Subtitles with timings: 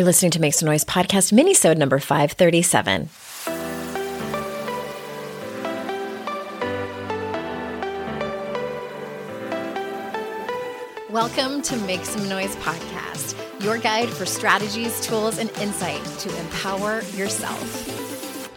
[0.00, 3.10] You're listening to Make Some Noise podcast, minisode number 537.
[11.10, 17.02] Welcome to Make Some Noise podcast, your guide for strategies, tools, and insight to empower
[17.14, 18.09] yourself.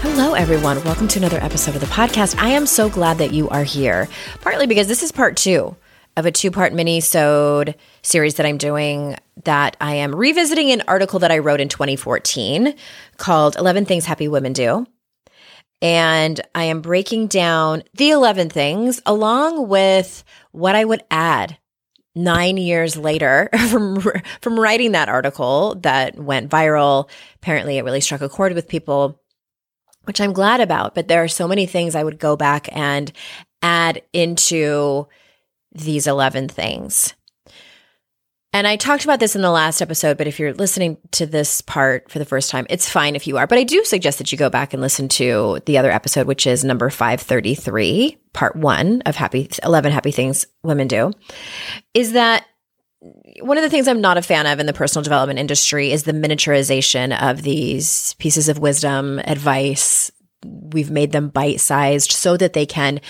[0.00, 0.82] Hello, everyone.
[0.84, 2.38] Welcome to another episode of the podcast.
[2.38, 4.08] I am so glad that you are here,
[4.40, 5.74] partly because this is part two
[6.16, 11.18] of a two part mini-sode series that I'm doing that I am revisiting an article
[11.18, 12.76] that I wrote in 2014
[13.16, 14.86] called 11 Things Happy Women Do.
[15.82, 20.22] And I am breaking down the 11 things along with
[20.52, 21.58] what I would add
[22.14, 24.00] nine years later from
[24.40, 27.10] from writing that article that went viral.
[27.34, 29.20] Apparently, it really struck a chord with people
[30.08, 30.94] which I'm glad about.
[30.94, 33.12] But there are so many things I would go back and
[33.62, 35.06] add into
[35.72, 37.14] these 11 things.
[38.54, 41.60] And I talked about this in the last episode, but if you're listening to this
[41.60, 43.46] part for the first time, it's fine if you are.
[43.46, 46.46] But I do suggest that you go back and listen to the other episode, which
[46.46, 51.12] is number 533, part one of happy 11 happy things women do.
[51.92, 52.46] Is that
[53.00, 56.02] one of the things I'm not a fan of in the personal development industry is
[56.02, 60.10] the miniaturization of these pieces of wisdom, advice.
[60.44, 63.00] We've made them bite sized so that they can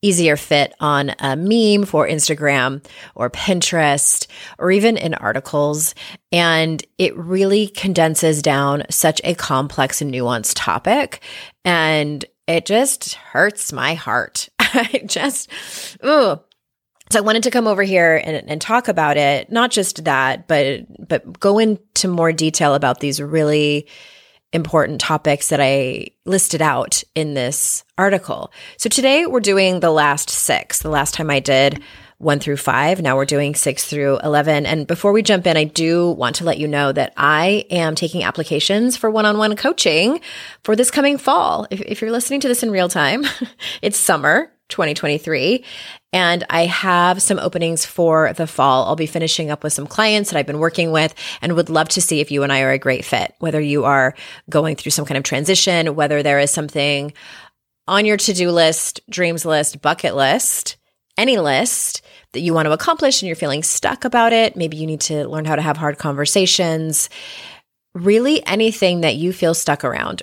[0.00, 4.26] easier fit on a meme for Instagram or Pinterest
[4.58, 5.94] or even in articles.
[6.30, 11.20] And it really condenses down such a complex and nuanced topic.
[11.64, 14.48] And it just hurts my heart.
[14.60, 15.50] I just,
[16.04, 16.38] ooh,
[17.10, 20.46] so I wanted to come over here and, and talk about it, not just that,
[20.48, 23.86] but but go into more detail about these really
[24.52, 28.50] important topics that I listed out in this article.
[28.78, 30.80] So today we're doing the last six.
[30.80, 31.82] The last time I did
[32.18, 33.00] one through five.
[33.00, 34.66] Now we're doing six through 11.
[34.66, 37.94] And before we jump in, I do want to let you know that I am
[37.94, 40.20] taking applications for one on one coaching
[40.64, 41.66] for this coming fall.
[41.70, 43.24] If, if you're listening to this in real time,
[43.82, 44.50] it's summer.
[44.68, 45.64] 2023.
[46.12, 48.86] And I have some openings for the fall.
[48.86, 51.88] I'll be finishing up with some clients that I've been working with and would love
[51.90, 54.14] to see if you and I are a great fit, whether you are
[54.48, 57.12] going through some kind of transition, whether there is something
[57.86, 60.76] on your to do list, dreams list, bucket list,
[61.16, 62.02] any list
[62.32, 64.56] that you want to accomplish and you're feeling stuck about it.
[64.56, 67.10] Maybe you need to learn how to have hard conversations.
[67.94, 70.22] Really, anything that you feel stuck around,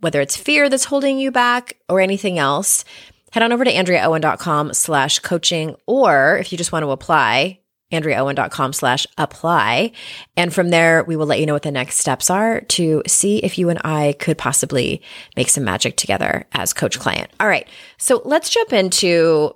[0.00, 2.84] whether it's fear that's holding you back or anything else
[3.30, 7.60] head on over to andreaowen.com slash coaching, or if you just want to apply,
[7.92, 9.92] andreaowen.com slash apply.
[10.36, 13.38] And from there, we will let you know what the next steps are to see
[13.38, 15.02] if you and I could possibly
[15.36, 17.30] make some magic together as coach client.
[17.40, 17.68] All right.
[17.98, 19.54] So let's jump into,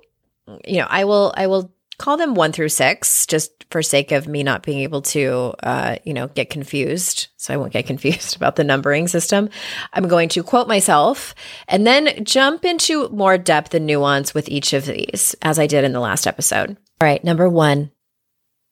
[0.66, 4.28] you know, I will, I will call them one through six, just for sake of
[4.28, 7.28] me not being able to, uh, you know, get confused.
[7.36, 9.48] So I won't get confused about the numbering system.
[9.92, 11.34] I'm going to quote myself
[11.68, 15.84] and then jump into more depth and nuance with each of these, as I did
[15.84, 16.70] in the last episode.
[16.70, 17.90] All right, number one.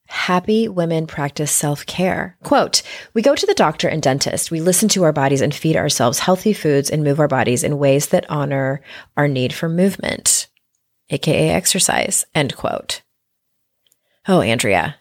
[0.08, 2.36] Happy women practice self care.
[2.42, 2.82] Quote,
[3.14, 4.50] we go to the doctor and dentist.
[4.50, 7.78] We listen to our bodies and feed ourselves healthy foods and move our bodies in
[7.78, 8.82] ways that honor
[9.16, 10.48] our need for movement,
[11.08, 12.26] aka exercise.
[12.34, 13.01] End quote.
[14.28, 14.96] Oh, Andrea,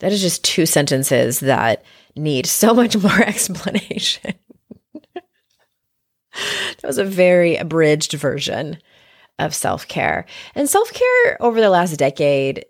[0.00, 1.82] That is just two sentences that
[2.16, 4.34] need so much more explanation.
[5.14, 5.24] that
[6.84, 8.78] was a very abridged version
[9.38, 10.26] of self care.
[10.54, 12.66] And self care over the last decade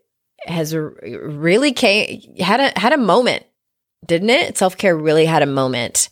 [0.46, 3.44] has really came had a had a moment,
[4.06, 4.56] didn't it?
[4.56, 6.08] Self care really had a moment.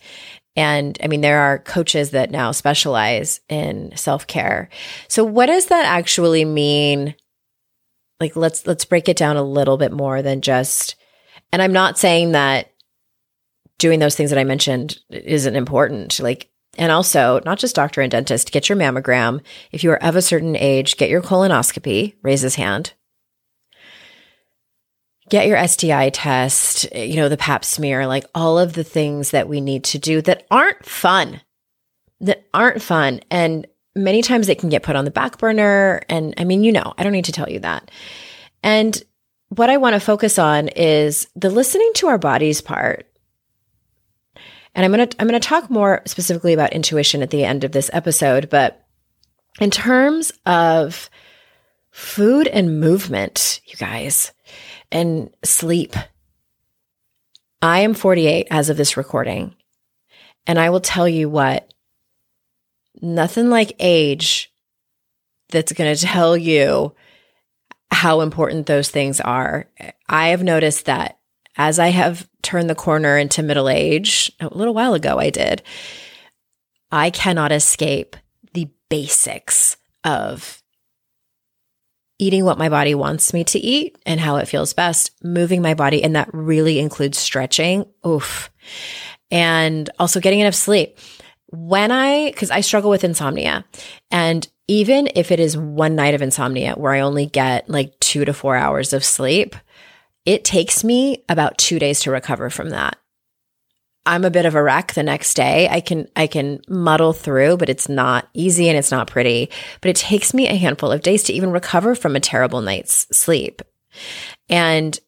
[0.57, 4.69] And I mean, there are coaches that now specialize in self care.
[5.07, 7.15] So, what does that actually mean?
[8.21, 10.97] Like, let's let's break it down a little bit more than just.
[11.53, 12.73] And I'm not saying that
[13.79, 16.21] doing those things that I mentioned isn't important.
[16.21, 19.41] Like, and also, not just doctor and dentist, get your mammogram.
[19.73, 22.93] If you are of a certain age, get your colonoscopy, raise his hand.
[25.29, 29.49] Get your STI test, you know, the pap smear, like all of the things that
[29.49, 31.43] we need to do that aren't fun,
[32.21, 33.21] that aren't fun.
[33.31, 33.67] And
[33.99, 36.03] many times it can get put on the back burner.
[36.09, 37.91] And I mean, you know, I don't need to tell you that.
[38.63, 39.03] And
[39.49, 43.09] what I want to focus on is the listening to our bodies part
[44.79, 47.65] and I'm going to I'm going to talk more specifically about intuition at the end
[47.65, 48.87] of this episode, but
[49.61, 51.11] in terms of
[51.91, 54.33] food and movement, you guys,
[54.93, 55.97] and sleep.
[57.61, 59.57] I am 48 as of this recording.
[60.47, 61.75] And I will tell you what,
[63.01, 64.53] nothing like age
[65.51, 66.95] that's going to tell you
[67.91, 69.67] how important those things are.
[70.09, 71.19] I have noticed that
[71.57, 75.63] as I have turned the corner into middle age, a little while ago I did,
[76.93, 78.17] I cannot escape
[78.55, 80.63] the basics of
[82.19, 85.75] eating what my body wants me to eat and how it feels best, moving my
[85.75, 86.03] body.
[86.03, 87.87] And that really includes stretching.
[88.07, 88.51] Oof.
[89.31, 90.99] And also getting enough sleep.
[91.51, 93.65] When I, cause I struggle with insomnia
[94.11, 98.27] and even if it is one night of insomnia where I only get like two
[98.27, 99.57] to four hours of sleep,
[100.27, 102.99] it takes me about two days to recover from that.
[104.05, 105.69] I'm a bit of a wreck the next day.
[105.71, 109.51] I can I can muddle through, but it's not easy and it's not pretty.
[109.81, 113.07] But it takes me a handful of days to even recover from a terrible night's
[113.11, 113.61] sleep.
[114.49, 114.99] And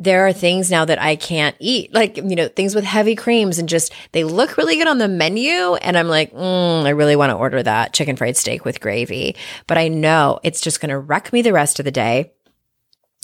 [0.00, 3.58] there are things now that I can't eat, like, you know, things with heavy creams
[3.58, 5.74] and just they look really good on the menu.
[5.74, 9.36] And I'm like, mm, I really want to order that chicken fried steak with gravy.
[9.66, 12.32] But I know it's just going to wreck me the rest of the day.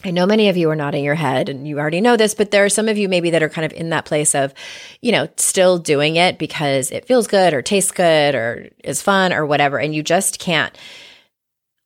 [0.04, 2.50] I know many of you are nodding your head and you already know this, but
[2.50, 4.52] there are some of you maybe that are kind of in that place of,
[5.00, 9.32] you know, still doing it because it feels good or tastes good or is fun
[9.32, 9.78] or whatever.
[9.78, 10.76] And you just can't.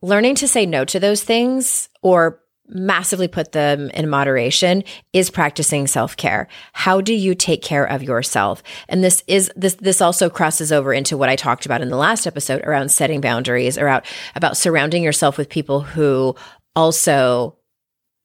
[0.02, 2.40] Learning to say no to those things or
[2.70, 6.49] massively put them in moderation is practicing self-care.
[6.72, 8.62] How do you take care of yourself?
[8.88, 11.96] And this is this this also crosses over into what I talked about in the
[11.96, 16.37] last episode around setting boundaries, around about surrounding yourself with people who
[16.76, 17.56] also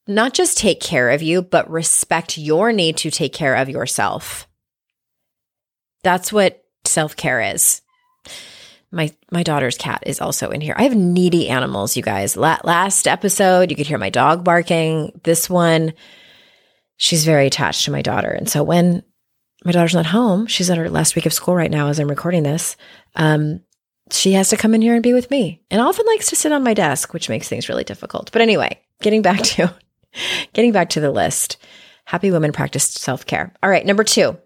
[0.07, 4.47] not just take care of you, but respect your need to take care of yourself.
[6.03, 7.81] That's what self care is.
[8.95, 10.73] My my daughter's cat is also in here.
[10.77, 12.37] I have needy animals, you guys.
[12.37, 15.19] La- last episode, you could hear my dog barking.
[15.23, 15.93] This one,
[16.97, 19.03] she's very attached to my daughter, and so when
[19.63, 22.09] my daughter's not home, she's at her last week of school right now as I'm
[22.09, 22.77] recording this.
[23.15, 23.61] Um,
[24.11, 26.51] she has to come in here and be with me, and often likes to sit
[26.51, 28.31] on my desk, which makes things really difficult.
[28.31, 29.75] But anyway, getting back to
[30.53, 31.57] Getting back to the list,
[32.05, 33.53] happy women practice self care.
[33.61, 34.37] All right, number two,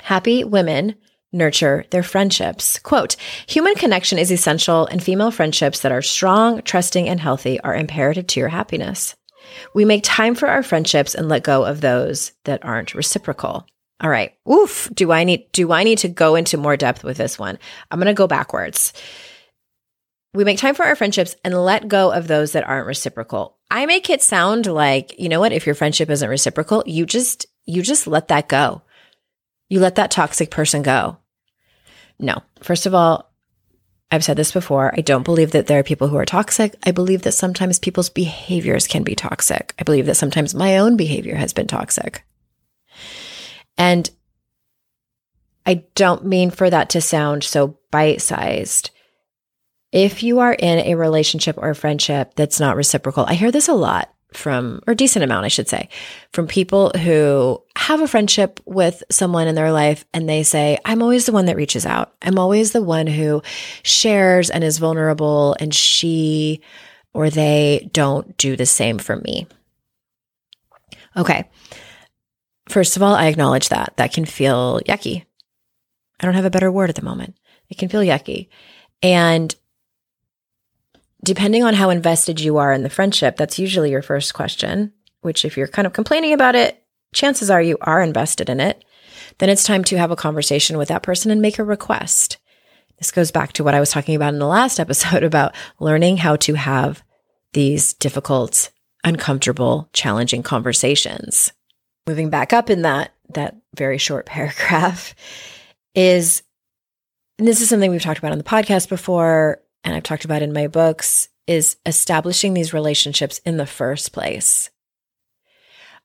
[0.00, 0.96] happy women
[1.34, 2.78] nurture their friendships.
[2.78, 7.74] Quote, human connection is essential, and female friendships that are strong, trusting, and healthy are
[7.74, 9.14] imperative to your happiness.
[9.74, 13.66] We make time for our friendships and let go of those that aren't reciprocal.
[14.00, 14.34] All right.
[14.50, 14.90] Oof.
[14.92, 17.58] Do I need do I need to go into more depth with this one?
[17.90, 18.92] I'm going to go backwards.
[20.34, 23.56] We make time for our friendships and let go of those that aren't reciprocal.
[23.70, 27.46] I make it sound like, you know what, if your friendship isn't reciprocal, you just
[27.66, 28.82] you just let that go.
[29.68, 31.18] You let that toxic person go.
[32.18, 32.42] No.
[32.62, 33.30] First of all,
[34.10, 34.94] I've said this before.
[34.96, 36.76] I don't believe that there are people who are toxic.
[36.84, 39.74] I believe that sometimes people's behaviors can be toxic.
[39.78, 42.24] I believe that sometimes my own behavior has been toxic.
[43.76, 44.08] And
[45.66, 48.90] I don't mean for that to sound so bite sized
[49.94, 53.68] if you are in a relationship or a friendship that's not reciprocal, I hear this
[53.68, 55.88] a lot from, or decent amount, I should say,
[56.32, 61.02] from people who have a friendship with someone in their life and they say, I'm
[61.02, 62.14] always the one that reaches out.
[62.22, 63.42] I'm always the one who
[63.82, 66.60] shares and is vulnerable, and she
[67.12, 69.46] or they don't do the same for me.
[71.16, 71.48] Okay.
[72.68, 73.94] First of all, I acknowledge that.
[73.96, 75.24] That can feel yucky.
[76.20, 77.36] I don't have a better word at the moment.
[77.68, 78.48] It can feel yucky.
[79.02, 79.54] And
[81.24, 84.92] depending on how invested you are in the friendship, that's usually your first question.
[85.22, 88.84] which if you're kind of complaining about it, chances are you are invested in it,
[89.38, 92.36] then it's time to have a conversation with that person and make a request.
[92.98, 96.18] This goes back to what I was talking about in the last episode about learning
[96.18, 97.02] how to have
[97.54, 98.70] these difficult,
[99.02, 101.52] uncomfortable, challenging conversations.
[102.06, 105.14] Moving back up in that that very short paragraph
[105.94, 106.42] is
[107.38, 110.42] and this is something we've talked about on the podcast before and I've talked about
[110.42, 114.70] in my books is establishing these relationships in the first place.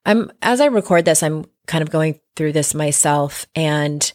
[0.06, 4.12] I'm as I record this I'm kind of going through this myself and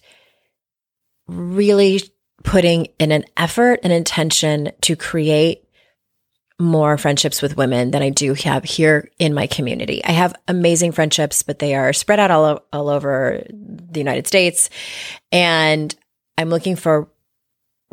[1.26, 2.02] really
[2.42, 5.64] putting in an effort and intention to create
[6.60, 10.04] more friendships with women than I do have here in my community.
[10.04, 14.70] I have amazing friendships, but they are spread out all, all over the United States.
[15.32, 15.94] And
[16.38, 17.08] I'm looking for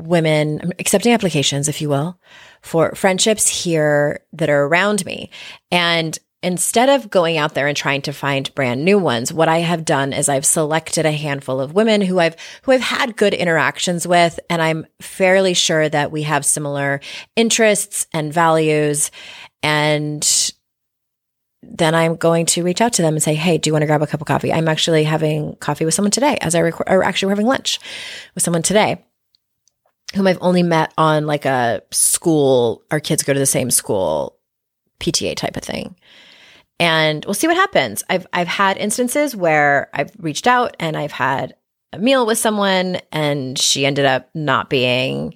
[0.07, 2.19] women, accepting applications, if you will,
[2.61, 5.29] for friendships here that are around me.
[5.71, 9.59] And instead of going out there and trying to find brand new ones, what I
[9.59, 13.33] have done is I've selected a handful of women who I've who I've had good
[13.33, 16.99] interactions with and I'm fairly sure that we have similar
[17.35, 19.11] interests and values
[19.61, 20.51] and
[21.63, 23.87] then I'm going to reach out to them and say, "Hey, do you want to
[23.87, 24.51] grab a cup of coffee?
[24.51, 27.79] I'm actually having coffee with someone today as I record or actually we're having lunch
[28.33, 29.03] with someone today."
[30.15, 34.37] Whom I've only met on like a school, our kids go to the same school,
[34.99, 35.95] PTA type of thing.
[36.79, 38.03] And we'll see what happens.
[38.09, 41.55] I've I've had instances where I've reached out and I've had
[41.93, 45.35] a meal with someone and she ended up not being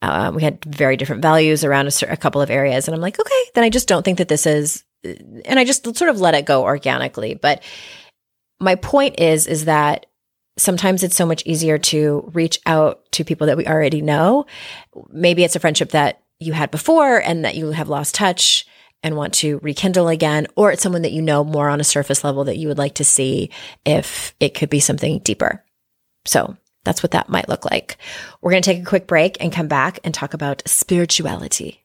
[0.00, 2.86] uh, we had very different values around a, a, couple of areas.
[2.86, 5.84] And i'm like okay then i just don't think that this is and i just
[5.96, 7.34] sort of let it go organically.
[7.34, 7.62] But
[8.60, 10.06] my point is is that
[10.58, 14.44] sometimes it's so much easier to reach out to people that we already know
[15.10, 18.66] maybe it's a friendship that you had before and that you have lost touch
[19.02, 22.24] and want to rekindle again, or it's someone that you know more on a surface
[22.24, 23.50] level that you would like to see
[23.84, 25.64] if it could be something deeper.
[26.24, 27.96] So that's what that might look like.
[28.40, 31.84] We're going to take a quick break and come back and talk about spirituality.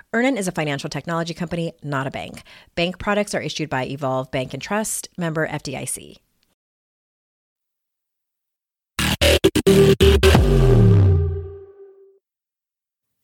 [0.13, 2.43] Earnin is a financial technology company, not a bank.
[2.75, 6.17] Bank products are issued by Evolve Bank and Trust, member FDIC.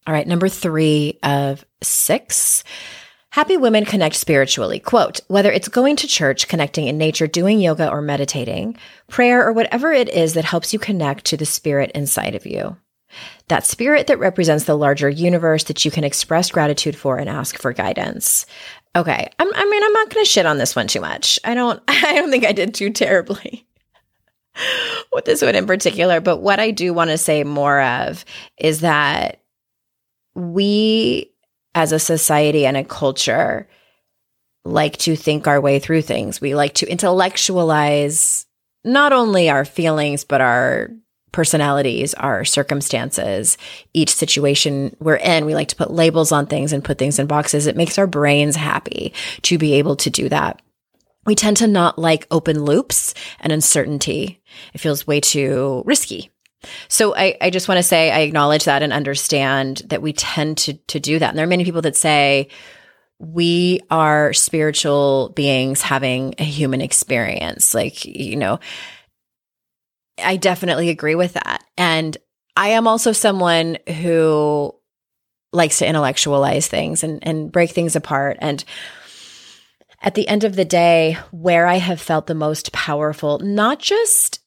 [0.07, 2.63] All right, number three of six.
[3.31, 4.79] Happy women connect spiritually.
[4.79, 8.77] Quote, whether it's going to church, connecting in nature, doing yoga, or meditating,
[9.09, 12.77] prayer, or whatever it is that helps you connect to the spirit inside of you.
[13.47, 17.57] That spirit that represents the larger universe that you can express gratitude for and ask
[17.57, 18.45] for guidance.
[18.95, 21.39] Okay, I'm, I mean, I'm not going to shit on this one too much.
[21.43, 21.81] I don't.
[21.87, 23.65] I don't think I did too terribly
[25.13, 26.19] with this one in particular.
[26.19, 28.25] But what I do want to say more of
[28.57, 29.41] is that
[30.35, 31.31] we,
[31.75, 33.67] as a society and a culture,
[34.65, 36.41] like to think our way through things.
[36.41, 38.45] We like to intellectualize
[38.83, 40.89] not only our feelings, but our
[41.37, 43.59] personalities, our circumstances,
[43.93, 45.45] each situation we're in.
[45.45, 47.67] We like to put labels on things and put things in boxes.
[47.67, 49.13] It makes our brains happy
[49.43, 50.59] to be able to do that.
[51.27, 54.41] We tend to not like open loops and uncertainty.
[54.73, 56.31] It feels way too risky.
[56.87, 60.57] So I, I just want to say I acknowledge that and understand that we tend
[60.57, 61.29] to to do that.
[61.29, 62.49] And there are many people that say
[63.19, 67.75] we are spiritual beings having a human experience.
[67.75, 68.59] Like, you know,
[70.17, 71.63] I definitely agree with that.
[71.77, 72.17] And
[72.55, 74.73] I am also someone who
[75.53, 78.37] likes to intellectualize things and, and break things apart.
[78.39, 78.63] And
[80.01, 84.39] at the end of the day, where I have felt the most powerful, not just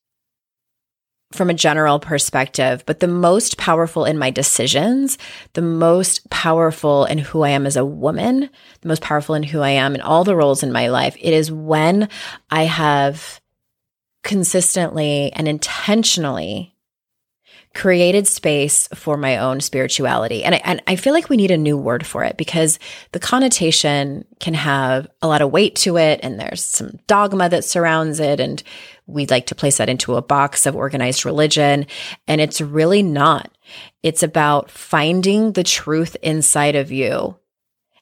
[1.33, 5.17] from a general perspective, but the most powerful in my decisions,
[5.53, 8.51] the most powerful in who I am as a woman,
[8.81, 11.33] the most powerful in who I am in all the roles in my life, it
[11.33, 12.09] is when
[12.51, 13.40] I have
[14.23, 16.75] consistently and intentionally
[17.73, 20.43] created space for my own spirituality.
[20.43, 22.81] And I, and I feel like we need a new word for it because
[23.13, 26.21] the connotation can have a lot of weight to it.
[26.23, 28.41] And there's some dogma that surrounds it.
[28.41, 28.61] And
[29.07, 31.87] we'd like to place that into a box of organized religion.
[32.27, 33.57] And it's really not.
[34.03, 37.37] It's about finding the truth inside of you.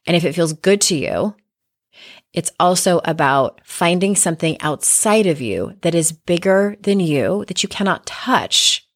[0.07, 1.35] And if it feels good to you,
[2.35, 7.69] it's also about finding something outside of you that is bigger than you that you
[7.69, 8.89] cannot touch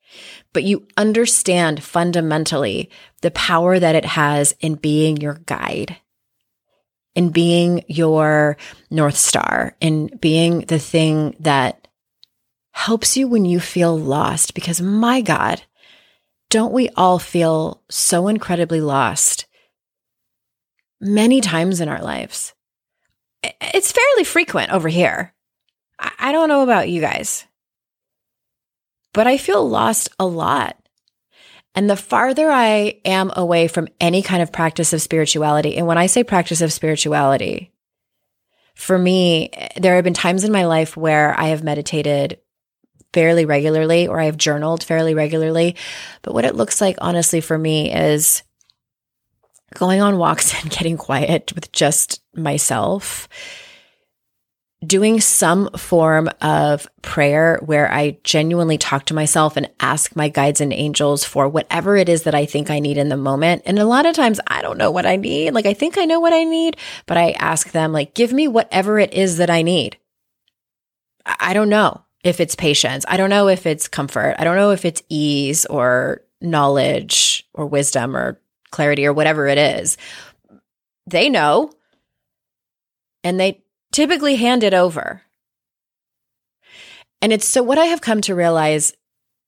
[0.53, 2.91] but you understand fundamentally
[3.23, 5.97] the power that it has in being your guide,
[7.15, 8.57] in being your
[8.91, 11.89] North Star, in being the thing that
[12.73, 14.55] helps you when you feel lost.
[14.55, 15.63] Because my God,
[16.51, 19.47] don't we all feel so incredibly lost
[21.01, 22.55] many times in our lives?
[23.43, 25.35] It's fairly frequent over here.
[25.99, 27.47] I don't know about you guys
[29.13, 30.77] but I feel lost a lot.
[31.75, 35.99] And the farther I am away from any kind of practice of spirituality, and when
[35.99, 37.73] I say practice of spirituality,
[38.75, 42.39] for me, there have been times in my life where I have meditated
[43.13, 45.77] fairly regularly or I have journaled fairly regularly.
[46.23, 48.43] But what it looks like, honestly, for me is
[49.75, 53.29] going on walks and getting quiet with just myself
[54.85, 60.61] doing some form of prayer where I genuinely talk to myself and ask my guides
[60.61, 63.63] and angels for whatever it is that I think I need in the moment.
[63.65, 65.55] And a lot of times I don't know what I need.
[65.55, 66.77] Like I think I know what I need,
[67.07, 69.99] but I ask them like, give me whatever it is that I need.
[71.25, 73.05] I don't know if it's patience.
[73.07, 74.35] I don't know if it's comfort.
[74.39, 78.41] I don't know if it's ease or knowledge or wisdom or
[78.73, 79.97] clarity or whatever it is.
[81.07, 81.71] They know.
[83.23, 85.23] And they typically hand it over.
[87.21, 88.93] And it's so what I have come to realize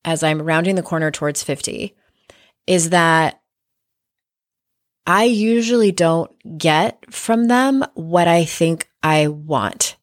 [0.04, 1.96] as I'm rounding the corner towards 50
[2.68, 3.40] is that
[5.06, 9.96] I usually don't get from them what I think I want.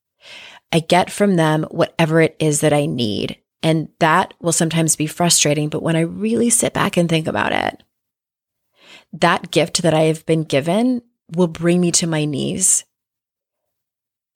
[0.71, 3.37] I get from them whatever it is that I need.
[3.63, 5.69] And that will sometimes be frustrating.
[5.69, 7.83] But when I really sit back and think about it,
[9.13, 11.01] that gift that I have been given
[11.35, 12.85] will bring me to my knees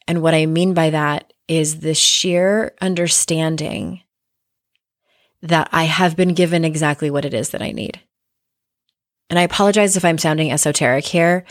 [0.08, 4.02] and what I mean by that is the sheer understanding
[5.42, 8.00] that I have been given exactly what it is that I need.
[9.30, 11.46] And I apologize if I'm sounding esoteric here.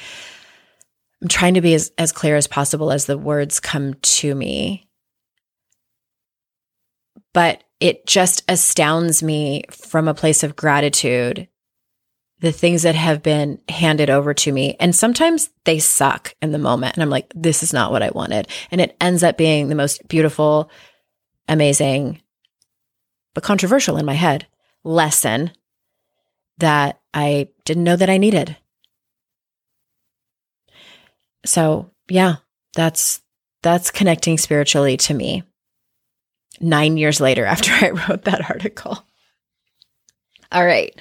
[1.21, 4.89] I'm trying to be as, as clear as possible as the words come to me.
[7.33, 11.49] But it just astounds me from a place of gratitude
[12.45, 14.77] the things that have been handed over to me.
[14.79, 16.95] And sometimes they suck in the moment.
[16.95, 18.49] And I'm like, this is not what I wanted.
[18.71, 20.71] And it ends up being the most beautiful,
[21.49, 22.21] amazing,
[23.33, 24.47] but controversial in my head
[24.85, 25.53] lesson
[26.59, 28.59] that I didn't know that I needed.
[31.47, 32.37] So, yeah,
[32.75, 33.23] that's
[33.63, 35.45] that's connecting spiritually to me.
[36.61, 39.03] 9 years later after I wrote that article.
[40.55, 40.99] All right.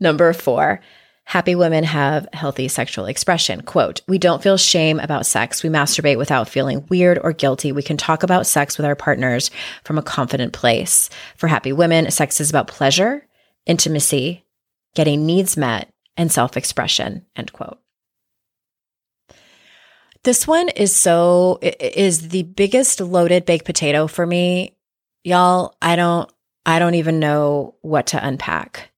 [0.00, 0.80] Number four,
[1.24, 3.60] happy women have healthy sexual expression.
[3.60, 5.62] Quote, we don't feel shame about sex.
[5.62, 7.72] We masturbate without feeling weird or guilty.
[7.72, 9.50] We can talk about sex with our partners
[9.84, 11.10] from a confident place.
[11.36, 13.26] For happy women, sex is about pleasure,
[13.66, 14.44] intimacy,
[14.94, 17.26] getting needs met, and self expression.
[17.36, 17.78] End quote.
[20.24, 24.76] This one is so, is the biggest loaded baked potato for me.
[25.22, 26.30] Y'all, I don't,
[26.66, 28.90] I don't even know what to unpack.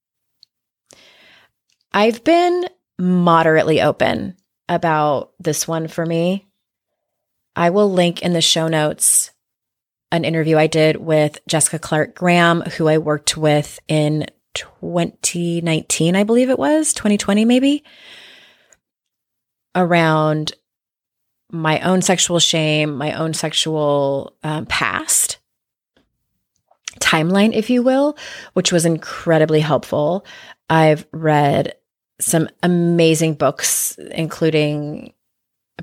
[1.92, 2.66] I've been
[2.98, 4.37] moderately open
[4.68, 6.46] about this one for me.
[7.54, 9.33] I will link in the show notes
[10.11, 16.24] an interview I did with Jessica Clark Graham, who I worked with in 2019, I
[16.24, 17.85] believe it was 2020, maybe
[19.74, 20.52] around
[21.52, 25.38] my own sexual shame, my own sexual um, past
[27.09, 28.16] timeline, if you will,
[28.53, 30.27] which was incredibly helpful.
[30.68, 31.75] I've read
[32.21, 35.14] some amazing books, including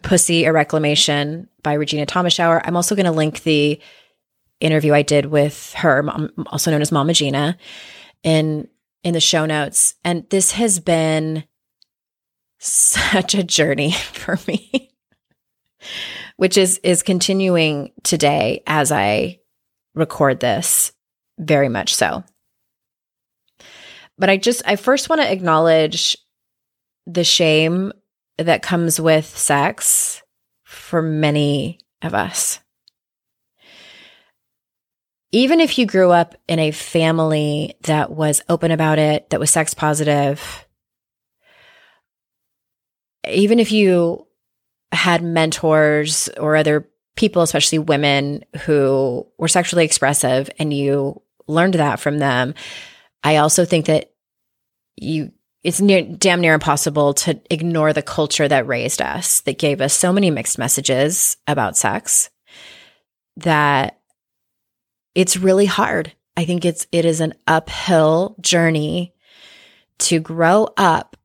[0.01, 2.61] Pussy, a Reclamation by Regena Thomashauer.
[2.63, 3.79] I'm also going to link the
[4.59, 6.07] interview I did with her,
[6.47, 7.57] also known as Mama Gena,
[8.23, 8.67] in
[9.03, 9.95] in the show notes.
[10.03, 11.43] And this has been
[12.59, 14.91] such a journey for me,
[16.37, 19.39] which is is continuing today as I
[19.93, 20.91] record this,
[21.37, 22.23] very much so.
[24.17, 26.17] But I just, I first want to acknowledge
[27.05, 27.91] the shame
[28.37, 30.23] that comes with sex
[30.63, 32.59] for many of us.
[35.31, 39.51] Even if you grew up in a family that was open about it, that was
[39.51, 40.65] sex positive,
[43.27, 44.27] even if you
[44.91, 51.99] had mentors or other people, especially women who were sexually expressive and you learned that
[51.99, 52.53] from them,
[53.23, 54.11] I also think that
[54.97, 55.31] you
[55.63, 59.93] it's near damn near impossible to ignore the culture that raised us, that gave us
[59.93, 62.29] so many mixed messages about sex
[63.37, 63.99] that
[65.15, 66.13] it's really hard.
[66.37, 69.15] I think it's it is an uphill journey
[69.99, 71.17] to grow up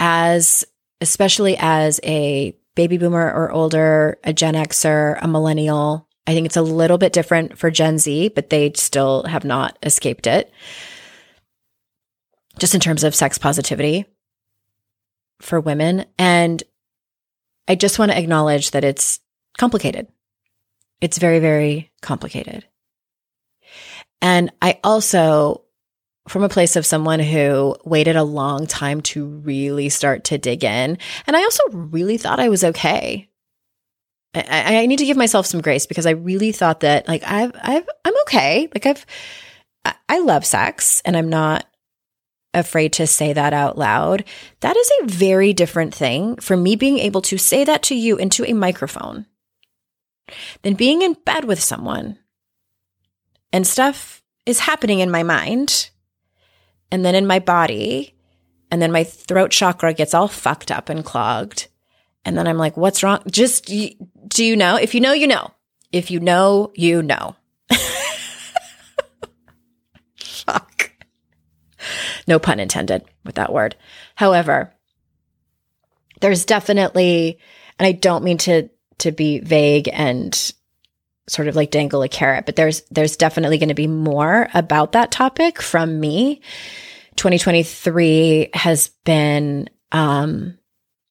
[0.00, 0.64] as
[1.00, 6.07] especially as a baby boomer or older, a Gen Xer, a millennial.
[6.28, 9.78] I think it's a little bit different for Gen Z, but they still have not
[9.82, 10.52] escaped it
[12.58, 14.04] just in terms of sex positivity
[15.40, 16.04] for women.
[16.18, 16.62] And
[17.66, 19.20] I just want to acknowledge that it's
[19.56, 20.06] complicated.
[21.00, 22.66] It's very, very complicated.
[24.20, 25.62] And I also,
[26.28, 30.62] from a place of someone who waited a long time to really start to dig
[30.62, 33.30] in, and I also really thought I was okay.
[34.38, 37.52] I, I need to give myself some grace because I really thought that, like, I've,
[37.60, 38.68] I've, I'm okay.
[38.74, 39.06] Like, I've,
[40.08, 41.66] I love sex and I'm not
[42.54, 44.24] afraid to say that out loud,
[44.60, 48.16] that is a very different thing from me being able to say that to you
[48.16, 49.26] into a microphone
[50.62, 52.18] than being in bed with someone
[53.52, 55.90] and stuff is happening in my mind
[56.90, 58.14] and then in my body.
[58.70, 61.68] And then my throat chakra gets all fucked up and clogged.
[62.24, 63.22] And then I'm like, what's wrong?
[63.30, 63.70] Just,
[64.28, 64.76] do you know?
[64.76, 65.52] If you know, you know.
[65.90, 67.36] If you know, you know.
[70.16, 70.92] Fuck.
[72.26, 73.76] No pun intended with that word.
[74.14, 74.74] However,
[76.20, 77.38] there's definitely,
[77.78, 80.52] and I don't mean to to be vague and
[81.28, 84.92] sort of like dangle a carrot, but there's there's definitely going to be more about
[84.92, 86.40] that topic from me.
[87.16, 90.58] 2023 has been um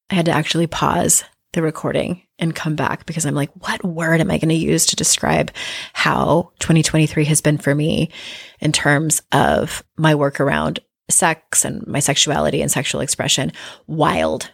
[0.10, 1.24] I had to actually pause
[1.58, 4.86] the recording and come back because I'm like, what word am I going to use
[4.86, 5.52] to describe
[5.92, 8.12] how 2023 has been for me
[8.60, 13.52] in terms of my work around sex and my sexuality and sexual expression
[13.88, 14.52] wild.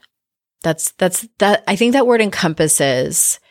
[0.64, 3.42] That's that's that I think that word encompasses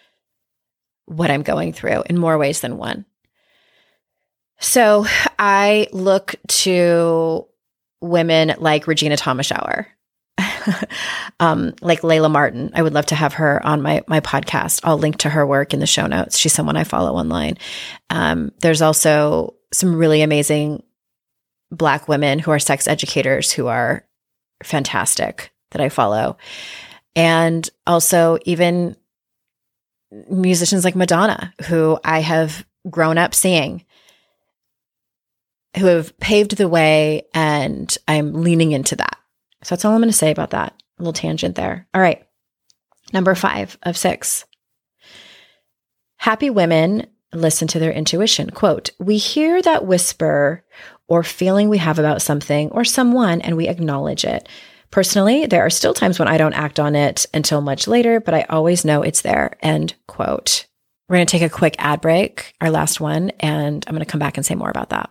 [1.05, 3.05] what I'm going through in more ways than one.
[4.61, 5.05] So
[5.39, 7.47] I look to
[8.01, 9.89] women like Regena Thomashauer,
[11.41, 12.71] um, like Layla Martin.
[12.75, 14.81] I would love to have her on my my podcast.
[14.85, 16.39] I'll link to her work in the show notes.
[16.39, 17.59] She's someone I follow online.
[18.11, 20.83] Um, there's also some really amazing
[21.71, 24.07] Black women who are sex educators who are
[24.63, 26.37] fantastic that I follow.
[27.17, 28.97] And also, even
[30.31, 33.85] musicians like Madonna, who I have grown up seeing,
[35.79, 39.19] who have paved the way, and I'm leaning into that.
[39.63, 40.75] So that's all I'm going to say about that.
[40.99, 41.87] A little tangent there.
[41.95, 42.27] All right.
[43.13, 44.45] Number five of six.
[46.17, 48.51] Happy women listen to their intuition.
[48.51, 50.65] Quote, we hear that whisper
[51.09, 54.49] or feeling we have about something or someone and we acknowledge it.
[54.91, 58.35] Personally, there are still times when I don't act on it until much later, but
[58.35, 59.57] I always know it's there.
[59.61, 60.67] End quote.
[61.09, 64.11] We're going to take a quick ad break, our last one, and I'm going to
[64.11, 65.11] come back and say more about that.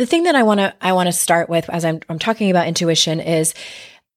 [0.00, 2.50] The thing that I want to I want to start with as I'm I'm talking
[2.50, 3.52] about intuition is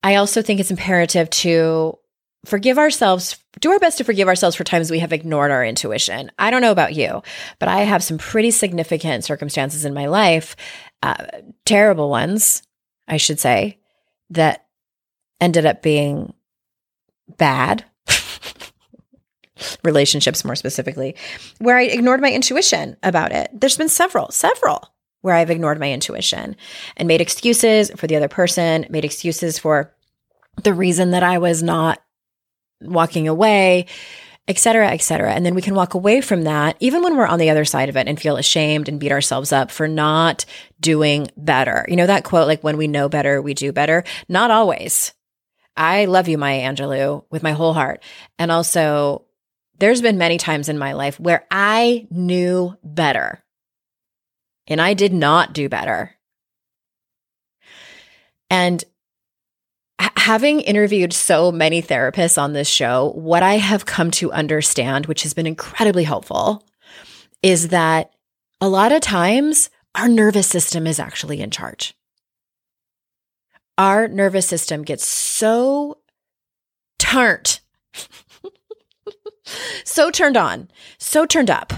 [0.02, 2.00] I also think it's imperative to
[2.46, 6.32] forgive ourselves, do our best to forgive ourselves for times we have ignored our intuition.
[6.40, 7.22] I don't know about you,
[7.60, 10.56] but I have some pretty significant circumstances in my life,
[11.02, 11.26] uh,
[11.66, 12.64] terrible ones,
[13.10, 13.78] I should say,
[14.30, 14.66] that
[15.42, 16.34] ended up being
[17.38, 17.84] bad.
[19.84, 21.16] relationships more specifically
[21.60, 24.93] where i ignored my intuition about it there's been several several
[25.24, 26.56] where I've ignored my intuition
[26.96, 29.92] and made excuses for the other person, made excuses for
[30.62, 32.00] the reason that I was not
[32.80, 33.88] walking away.
[34.48, 35.34] et cetera, et cetera.
[35.34, 37.90] And then we can walk away from that, even when we're on the other side
[37.90, 40.46] of it and feel ashamed and beat ourselves up for not
[40.80, 41.86] doing better.
[41.88, 44.04] You know, that quote, like, when we know better, we do better.
[44.28, 45.14] Not always.
[45.78, 48.04] I love you, Maya Angelou, with my whole heart.
[48.38, 49.26] And also,
[49.80, 53.43] there's been many times in my life where I knew better
[54.68, 56.16] and I did not do better.
[58.50, 58.84] And
[60.00, 65.24] having interviewed so many therapists on this show, what I have come to understand, which
[65.24, 66.66] has been incredibly helpful,
[67.42, 68.14] is that
[68.62, 71.94] a lot of times our nervous system is actually in charge.
[73.78, 75.98] Our nervous system gets so
[77.00, 77.60] turned,
[79.84, 81.74] so turned on, so turned up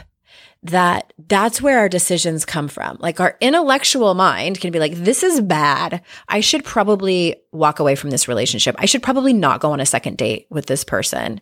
[0.66, 2.98] that that's where our decisions come from.
[3.00, 6.02] Like our intellectual mind can be like, this is bad.
[6.28, 8.76] I should probably walk away from this relationship.
[8.80, 11.40] I should probably not go on a second date with this person.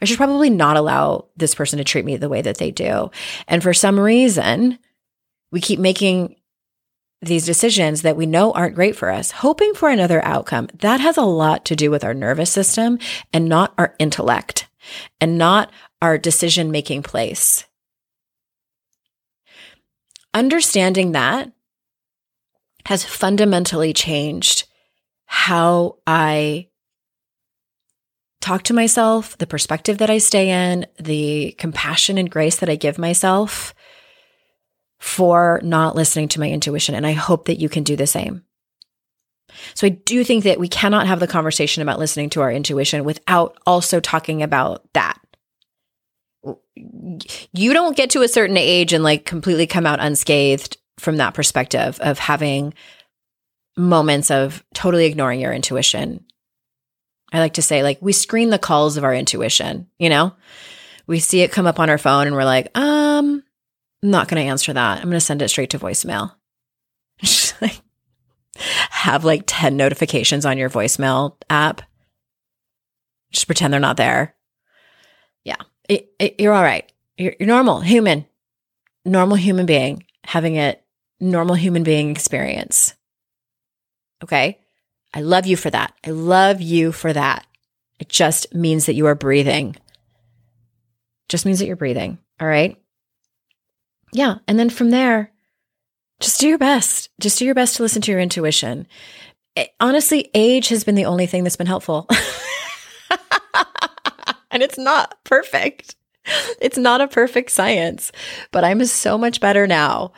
[0.00, 3.10] I should probably not allow this person to treat me the way that they do.
[3.46, 4.78] And for some reason,
[5.50, 6.36] we keep making
[7.20, 10.68] these decisions that we know aren't great for us, hoping for another outcome.
[10.80, 12.98] That has a lot to do with our nervous system
[13.32, 14.66] and not our intellect
[15.20, 17.64] and not our decision making place
[20.34, 21.52] understanding that
[22.86, 24.64] has fundamentally changed
[25.26, 26.68] how I
[28.40, 32.76] talk to myself, the perspective that I stay in, the compassion and grace that I
[32.76, 33.74] give myself
[34.98, 36.94] for not listening to my intuition.
[36.94, 38.44] And I hope that you can do the same.
[39.74, 43.04] So I do think that we cannot have the conversation about listening to our intuition
[43.04, 45.21] without also talking about that
[46.74, 51.34] you don't get to a certain age and like completely come out unscathed from that
[51.34, 52.74] perspective of having
[53.76, 56.24] moments of totally ignoring your intuition.
[57.32, 60.34] I like to say, like, we screen the calls of our intuition, you know?
[61.06, 63.42] We see it come up on our phone and we're like, um,
[64.02, 64.98] I'm not going to answer that.
[64.98, 66.34] I'm going to send it straight to voicemail.
[68.90, 71.80] Have like 10 notifications on your voicemail app.
[73.32, 74.34] Just pretend they're not there.
[75.42, 75.56] Yeah
[75.88, 76.90] it, it, you're all right.
[77.16, 78.26] You're, you're normal, human,
[79.04, 80.76] normal human being having a
[81.20, 82.94] normal human being experience.
[84.22, 84.58] Okay.
[85.14, 85.94] I love you for that.
[86.04, 87.46] I love you for that.
[87.98, 89.76] It just means that you are breathing.
[91.28, 92.18] Just means that you're breathing.
[92.40, 92.76] All right.
[94.12, 94.36] Yeah.
[94.48, 95.30] And then from there,
[96.20, 97.10] just do your best.
[97.20, 98.86] Just do your best to listen to your intuition.
[99.54, 102.08] It, honestly, age has been the only thing that's been helpful.
[104.52, 105.96] and it's not perfect.
[106.60, 108.12] It's not a perfect science,
[108.52, 110.12] but I'm so much better now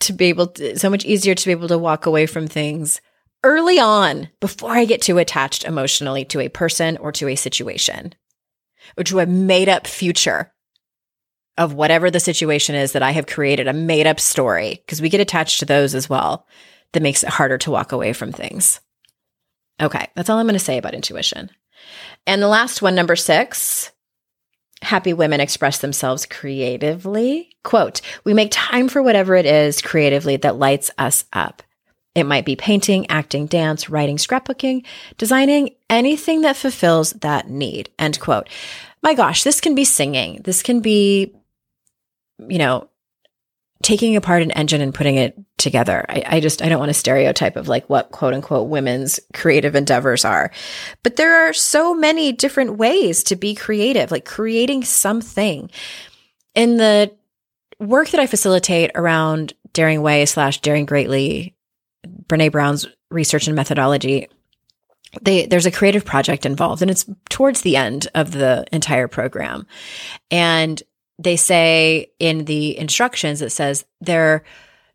[0.00, 3.00] to be able to, so much easier to be able to walk away from things
[3.42, 8.14] early on before I get too attached emotionally to a person or to a situation
[8.96, 10.52] or to a made up future
[11.56, 15.08] of whatever the situation is that I have created, a made up story, because we
[15.08, 16.46] get attached to those as well.
[16.92, 18.80] That makes it harder to walk away from things.
[19.80, 21.50] Okay, that's all I'm going to say about intuition.
[22.26, 23.92] And the last one, number six,
[24.82, 27.50] happy women express themselves creatively.
[27.62, 31.62] Quote, we make time for whatever it is creatively that lights us up.
[32.14, 34.84] It might be painting, acting, dance, writing, scrapbooking,
[35.18, 37.90] designing, anything that fulfills that need.
[37.98, 38.48] End quote.
[39.02, 40.40] My gosh, this can be singing.
[40.44, 41.34] This can be,
[42.38, 42.88] you know,
[43.84, 46.06] taking apart an engine and putting it together.
[46.08, 49.76] I, I, just, I don't want to stereotype of like what quote unquote women's creative
[49.76, 50.50] endeavors are.
[51.02, 55.70] But there are so many different ways to be creative, like creating something.
[56.54, 57.14] In the
[57.78, 61.54] work that I facilitate around Daring Way slash Daring Greatly,
[62.26, 64.28] Brene Brown's research and methodology,
[65.20, 69.66] they, there's a creative project involved and it's towards the end of the entire program.
[70.30, 70.82] And
[71.18, 74.44] they say in the instructions, it says there,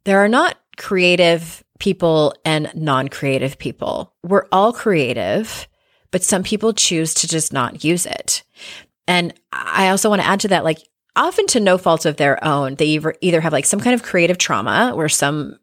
[0.03, 4.13] there are not creative people and non-creative people.
[4.23, 5.67] We're all creative,
[6.11, 8.43] but some people choose to just not use it.
[9.07, 10.79] And I also want to add to that, like
[11.15, 14.37] often to no fault of their own, they either, have like some kind of creative
[14.37, 15.57] trauma where some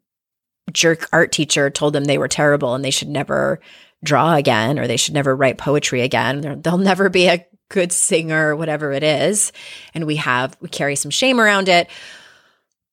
[0.73, 3.61] jerk art teacher told them they were terrible and they should never
[4.03, 6.61] draw again or they should never write poetry again.
[6.63, 9.53] They'll never be a good singer, whatever it is,
[9.95, 11.89] and we have, we carry some shame around it.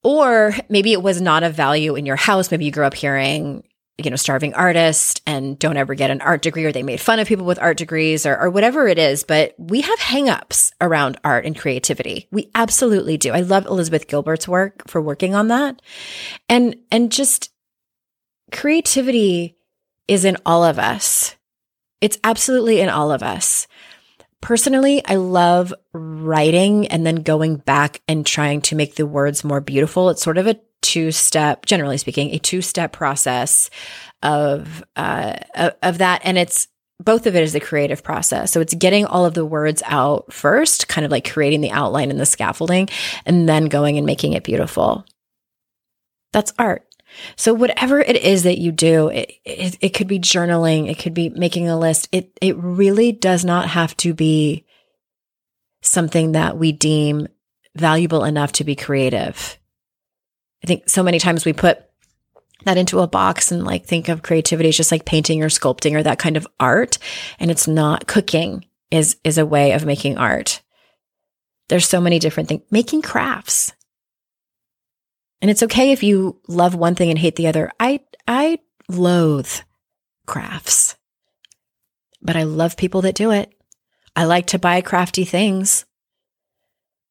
[0.03, 2.51] Or maybe it was not of value in your house.
[2.51, 3.63] Maybe you grew up hearing,
[3.97, 7.19] you know, starving artist and don't ever get an art degree, or they made fun
[7.19, 9.23] of people with art degrees, or, or whatever it is.
[9.23, 12.27] But we have hangups around art and creativity.
[12.31, 13.31] We absolutely do.
[13.31, 15.81] I love Elizabeth Gilbert's work for working on that.
[16.49, 17.51] And, and just
[18.51, 19.55] creativity
[20.09, 21.36] is in all of us.
[22.01, 23.67] It's absolutely in all of us.
[24.43, 29.62] Personally, I love writing and then going back and trying to make the words more
[29.62, 30.10] beautiful.
[30.10, 33.69] It's sort of a two step, generally speaking, a two step process
[34.21, 35.38] of, uh,
[35.82, 36.21] of that.
[36.25, 36.67] And it's,
[36.99, 38.51] both of it is a creative process.
[38.51, 42.12] So it's getting all of the words out first, kind of like creating the outline
[42.12, 42.89] and the scaffolding,
[43.25, 45.06] and then going and making it beautiful.
[46.34, 46.86] That's art.
[47.36, 51.13] So whatever it is that you do, it, it, it, could be journaling, it could
[51.13, 52.10] be making a list.
[52.12, 54.65] It, it really does not have to be
[55.82, 57.28] something that we deem
[57.76, 59.58] valuable enough to be creative.
[60.63, 61.84] I think so many times we put
[62.65, 65.95] that into a box and like think of creativity as just like painting or sculpting
[65.95, 66.97] or that kind of art.
[67.39, 70.62] And it's not cooking is, is a way of making art.
[71.69, 72.62] There's so many different things.
[72.71, 73.73] Making crafts.
[75.43, 77.69] And it's okay if you love one thing and hate the other.
[77.77, 79.51] I, I loathe
[80.25, 80.95] crafts,
[82.21, 83.53] but I love people that do it.
[84.15, 85.84] I like to buy crafty things.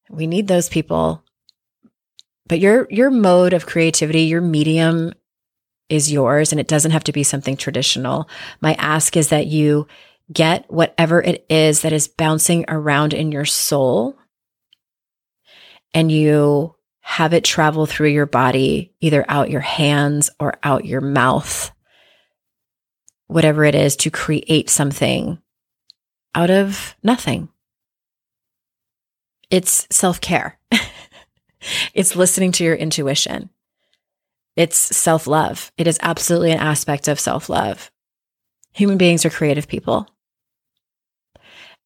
[0.09, 1.23] We need those people.
[2.47, 5.13] But your, your mode of creativity, your medium
[5.91, 8.31] is yours and it doesn't have to be something traditional.
[8.63, 9.89] My ask is that you
[10.33, 14.17] get whatever it is that is bouncing around in your soul
[15.93, 21.01] and you have it travel through your body, either out your hands or out your
[21.01, 21.71] mouth,
[23.27, 25.39] whatever it is to create something
[26.35, 27.49] out of nothing.
[29.51, 30.59] It's self care.
[31.93, 33.51] it's listening to your intuition.
[34.57, 35.73] It's self love.
[35.77, 37.91] It is absolutely an aspect of self love.
[38.73, 40.09] Human beings are creative people.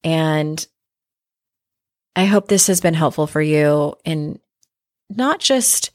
[0.05, 0.65] And
[2.15, 4.39] I hope this has been helpful for you in
[5.11, 5.91] not just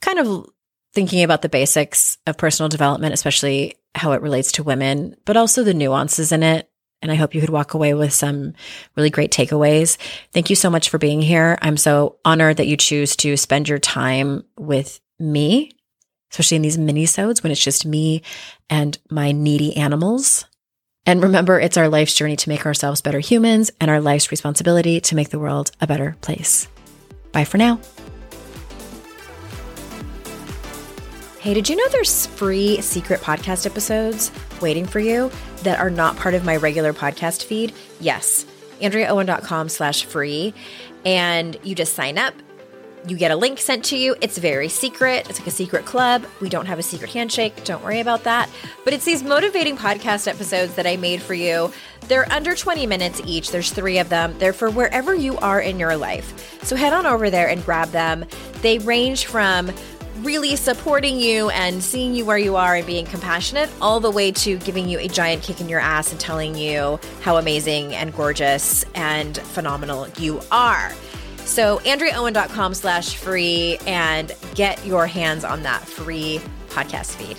[0.00, 0.46] kind of
[0.92, 5.62] thinking about the basics of personal development, especially how it relates to women, but also
[5.62, 6.70] the nuances in it.
[7.02, 8.54] And I hope you could walk away with some
[8.96, 9.98] really great takeaways.
[10.32, 11.58] Thank you so much for being here.
[11.60, 15.70] I'm so honored that you choose to spend your time with me,
[16.30, 18.22] especially in these mini-sodes when it's just me
[18.70, 20.46] and my needy animals.
[21.04, 25.00] And remember, it's our life's journey to make ourselves better humans and our life's responsibility
[25.02, 26.66] to make the world a better place.
[27.32, 27.80] Bye for now.
[31.44, 35.30] Hey, did you know there's free secret podcast episodes waiting for you
[35.62, 37.74] that are not part of my regular podcast feed?
[38.00, 38.46] Yes,
[38.80, 40.54] AndreaOwen.com slash free.
[41.04, 42.32] And you just sign up.
[43.06, 44.16] You get a link sent to you.
[44.22, 45.28] It's very secret.
[45.28, 46.24] It's like a secret club.
[46.40, 47.62] We don't have a secret handshake.
[47.64, 48.48] Don't worry about that.
[48.82, 51.70] But it's these motivating podcast episodes that I made for you.
[52.08, 53.50] They're under 20 minutes each.
[53.50, 54.34] There's three of them.
[54.38, 56.58] They're for wherever you are in your life.
[56.64, 58.24] So head on over there and grab them.
[58.62, 59.70] They range from
[60.18, 64.32] really supporting you and seeing you where you are and being compassionate, all the way
[64.32, 68.14] to giving you a giant kick in your ass and telling you how amazing and
[68.14, 70.92] gorgeous and phenomenal you are.
[71.44, 77.38] So, AndreaOwen.com slash free and get your hands on that free podcast feed.